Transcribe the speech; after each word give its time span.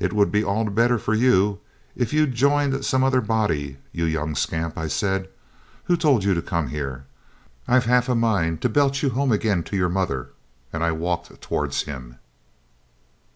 'It 0.00 0.12
would 0.12 0.32
be 0.32 0.42
all 0.42 0.64
the 0.64 0.72
better 0.72 0.98
for 0.98 1.14
you 1.14 1.60
if 1.94 2.12
you'd 2.12 2.34
joined 2.34 2.84
some 2.84 3.04
other 3.04 3.20
body, 3.20 3.76
you 3.92 4.04
young 4.04 4.34
scamp,' 4.34 4.76
I 4.76 4.88
said. 4.88 5.28
'Who 5.84 5.96
told 5.96 6.24
you 6.24 6.34
to 6.34 6.42
come 6.42 6.70
here? 6.70 7.04
I've 7.68 7.84
half 7.84 8.08
a 8.08 8.16
mind 8.16 8.60
to 8.62 8.68
belt 8.68 9.02
you 9.04 9.10
home 9.10 9.30
again 9.30 9.62
to 9.70 9.76
your 9.76 9.88
mother;' 9.88 10.30
and 10.72 10.82
I 10.82 10.90
walked 10.90 11.40
towards 11.40 11.82
him. 11.82 12.18